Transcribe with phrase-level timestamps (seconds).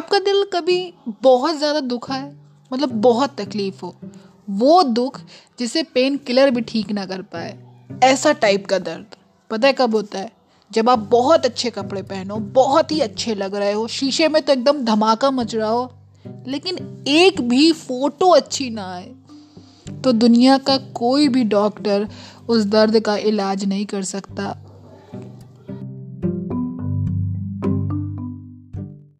[0.00, 2.32] आपका दिल कभी बहुत ज़्यादा दुखा है
[2.70, 3.94] मतलब बहुत तकलीफ़ हो।
[4.48, 5.20] वो दुख
[5.58, 7.56] जिसे पेन किलर भी ठीक ना कर पाए।
[8.04, 9.16] ऐसा टाइप का दर्द।
[9.50, 10.30] पता है कब होता है?
[10.70, 14.52] जब आप बहुत अच्छे कपड़े पहनो, बहुत ही अच्छे लग रहे हो, शीशे में तो
[14.52, 15.90] एकदम धमाका मच रहा हो,
[16.46, 19.14] लेकिन एक भी फ़ोटो अच्छी ना आए
[20.04, 22.08] तो दुनिया का कोई भी डॉक्टर
[22.48, 24.56] उस दर्द का इलाज नहीं कर सकता।